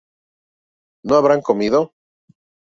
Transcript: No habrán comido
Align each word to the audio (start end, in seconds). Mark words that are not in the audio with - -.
No 1.07 1.15
habrán 1.17 1.43
comido 1.43 1.93